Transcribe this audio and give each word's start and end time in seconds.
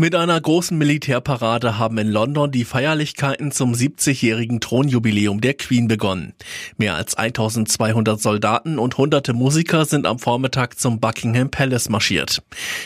Mit 0.00 0.14
einer 0.14 0.40
großen 0.40 0.78
Militärparade 0.78 1.76
haben 1.76 1.98
in 1.98 2.08
London 2.08 2.50
die 2.50 2.64
Feierlichkeiten 2.64 3.52
zum 3.52 3.74
70-jährigen 3.74 4.58
Thronjubiläum 4.58 5.42
der 5.42 5.52
Queen 5.52 5.88
begonnen. 5.88 6.32
Mehr 6.78 6.94
als 6.94 7.16
1200 7.16 8.18
Soldaten 8.18 8.78
und 8.78 8.96
hunderte 8.96 9.34
Musiker 9.34 9.84
sind 9.84 10.06
am 10.06 10.18
Vormittag 10.18 10.78
zum 10.78 11.00
Buckingham 11.00 11.50
Palace 11.50 11.90
marschiert. 11.90 12.42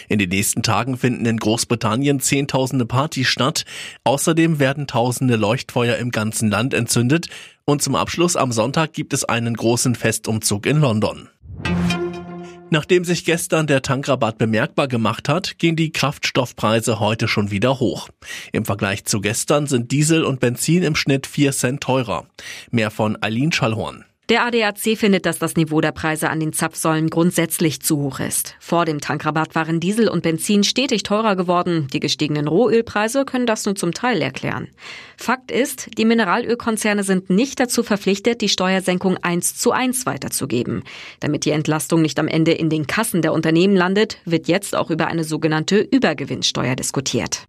In 0.08 0.18
den 0.18 0.30
nächsten 0.30 0.64
Tagen 0.64 0.96
finden 0.96 1.24
in 1.24 1.36
Großbritannien 1.36 2.18
zehntausende 2.18 2.84
Partys 2.84 3.28
statt. 3.28 3.64
Außerdem 4.02 4.58
werden 4.58 4.88
tausende 4.88 5.36
Leuchtfeuer 5.36 5.98
im 5.98 6.10
ganzen 6.10 6.50
Land 6.50 6.74
entzündet 6.74 7.28
und 7.64 7.80
zum 7.80 7.94
Abschluss 7.94 8.34
am 8.34 8.50
Sonntag 8.50 8.92
gibt 8.92 9.12
es 9.12 9.22
einen 9.22 9.54
großen 9.54 9.94
Festumzug 9.94 10.66
in 10.66 10.80
London. 10.80 11.28
Nachdem 12.70 13.04
sich 13.04 13.24
gestern 13.24 13.66
der 13.66 13.82
Tankrabatt 13.82 14.38
bemerkbar 14.38 14.88
gemacht 14.88 15.28
hat, 15.28 15.58
gehen 15.58 15.76
die 15.76 15.92
Kraftstoffpreise 15.92 16.98
heute 16.98 17.28
schon 17.28 17.50
wieder 17.50 17.78
hoch. 17.78 18.08
Im 18.52 18.64
Vergleich 18.64 19.04
zu 19.04 19.20
gestern 19.20 19.66
sind 19.66 19.92
Diesel 19.92 20.24
und 20.24 20.40
Benzin 20.40 20.82
im 20.82 20.96
Schnitt 20.96 21.26
4 21.26 21.52
Cent 21.52 21.82
teurer. 21.82 22.26
Mehr 22.70 22.90
von 22.90 23.16
Eileen 23.22 23.52
Schallhorn. 23.52 24.04
Der 24.30 24.46
ADAC 24.46 24.96
findet, 24.96 25.26
dass 25.26 25.38
das 25.38 25.54
Niveau 25.54 25.82
der 25.82 25.92
Preise 25.92 26.30
an 26.30 26.40
den 26.40 26.54
Zapfsäulen 26.54 27.10
grundsätzlich 27.10 27.82
zu 27.82 27.98
hoch 27.98 28.20
ist. 28.20 28.56
Vor 28.58 28.86
dem 28.86 29.02
Tankrabatt 29.02 29.54
waren 29.54 29.80
Diesel 29.80 30.08
und 30.08 30.22
Benzin 30.22 30.64
stetig 30.64 31.02
teurer 31.02 31.36
geworden. 31.36 31.88
Die 31.92 32.00
gestiegenen 32.00 32.48
Rohölpreise 32.48 33.26
können 33.26 33.44
das 33.44 33.66
nur 33.66 33.74
zum 33.74 33.92
Teil 33.92 34.22
erklären. 34.22 34.68
Fakt 35.18 35.50
ist, 35.50 35.90
die 35.98 36.06
Mineralölkonzerne 36.06 37.04
sind 37.04 37.28
nicht 37.28 37.60
dazu 37.60 37.82
verpflichtet, 37.82 38.40
die 38.40 38.48
Steuersenkung 38.48 39.18
eins 39.18 39.58
zu 39.58 39.72
eins 39.72 40.06
weiterzugeben. 40.06 40.84
Damit 41.20 41.44
die 41.44 41.50
Entlastung 41.50 42.00
nicht 42.00 42.18
am 42.18 42.26
Ende 42.26 42.52
in 42.52 42.70
den 42.70 42.86
Kassen 42.86 43.20
der 43.20 43.34
Unternehmen 43.34 43.76
landet, 43.76 44.16
wird 44.24 44.48
jetzt 44.48 44.74
auch 44.74 44.88
über 44.88 45.06
eine 45.08 45.24
sogenannte 45.24 45.80
Übergewinnsteuer 45.80 46.76
diskutiert. 46.76 47.46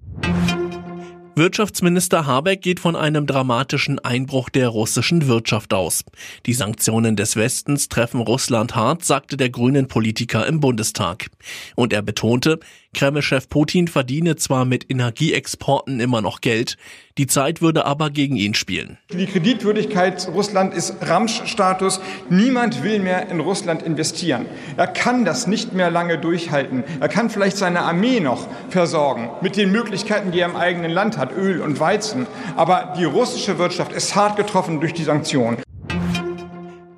Wirtschaftsminister 1.38 2.26
Habeck 2.26 2.62
geht 2.62 2.80
von 2.80 2.96
einem 2.96 3.28
dramatischen 3.28 4.00
Einbruch 4.00 4.48
der 4.50 4.70
russischen 4.70 5.28
Wirtschaft 5.28 5.74
aus. 5.74 6.06
Die 6.46 6.54
Sanktionen 6.54 7.18
des 7.18 7.36
Westens 7.36 7.90
treffen 7.90 8.22
Russland 8.22 8.74
hart, 8.74 9.04
sagte 9.04 9.36
der 9.36 9.50
grünen 9.50 9.90
Politiker 9.90 10.48
im 10.48 10.62
Bundestag. 10.62 11.28
Und 11.76 11.92
er 11.92 12.04
betonte, 12.04 12.62
Kreml-Chef 12.96 13.50
Putin 13.50 13.88
verdiene 13.88 14.38
zwar 14.38 14.66
mit 14.66 14.90
Energieexporten 14.90 16.00
immer 16.00 16.22
noch 16.22 16.42
Geld, 16.42 16.78
die 17.18 17.28
Zeit 17.28 17.62
würde 17.62 17.86
aber 17.86 18.10
gegen 18.10 18.36
ihn 18.36 18.54
spielen. 18.54 18.98
Die 19.12 19.26
Kreditwürdigkeit 19.26 20.28
Russland 20.34 20.74
ist 20.74 20.96
Ramsch-Status. 21.02 22.00
Niemand 22.30 22.84
will 22.84 23.00
mehr 23.00 23.30
in 23.30 23.42
Russland 23.42 23.84
investieren. 23.84 24.46
Er 24.78 24.88
kann 24.88 25.26
das 25.26 25.46
nicht 25.46 25.74
mehr 25.74 25.92
lange 25.92 26.18
durchhalten. 26.18 26.84
Er 27.00 27.10
kann 27.10 27.30
vielleicht 27.30 27.58
seine 27.58 27.82
Armee 27.82 28.20
noch 28.20 28.48
versorgen 28.70 29.30
mit 29.42 29.58
den 29.58 29.72
Möglichkeiten, 29.72 30.32
die 30.32 30.40
er 30.40 30.50
im 30.50 30.56
eigenen 30.56 30.92
Land 30.92 31.18
hat, 31.18 31.36
Öl 31.36 31.62
und 31.62 31.80
Weizen. 31.80 32.28
Aber 32.56 32.94
die 32.98 33.06
russische 33.06 33.58
Wirtschaft 33.58 33.92
ist 33.92 34.16
hart 34.16 34.38
getroffen 34.38 34.80
durch 34.80 34.94
die 34.94 35.04
Sanktionen. 35.04 35.65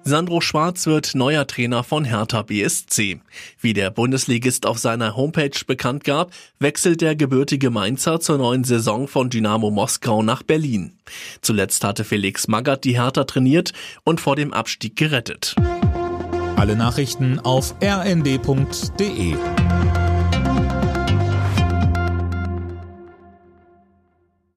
Sandro 0.08 0.39
Schwarz 0.39 0.88
wird 0.88 1.16
neuer 1.16 1.45
Trainer 1.47 1.83
von 1.83 2.05
Hertha 2.05 2.41
BSC. 2.41 3.19
Wie 3.59 3.73
der 3.73 3.91
Bundesligist 3.91 4.66
auf 4.66 4.80
seiner 4.80 5.17
Homepage 5.17 5.59
bekannt 5.67 6.05
gab, 6.05 6.31
wechselt 6.59 7.02
der 7.02 7.17
gebürtige 7.17 7.72
Mainzer 7.72 8.22
zur 8.22 8.38
neuen 8.38 8.63
Saison 8.63 9.09
von 9.09 9.30
Dynamo 9.30 9.69
Moskau 9.69 10.23
nach 10.23 10.44
Berlin. 10.44 10.94
Zuletzt 11.41 11.83
hatte 11.83 12.05
Felix 12.05 12.47
Magath 12.47 12.85
die 12.85 12.97
Hertha 12.97 13.25
trainiert 13.25 13.73
und 14.05 14.22
vor 14.22 14.38
dem 14.38 14.53
Abstieg 14.53 14.95
gerettet. 14.95 15.55
Alle 16.55 16.78
Nachrichten 16.78 17.39
auf 17.39 17.75
rnd.de 17.83 19.35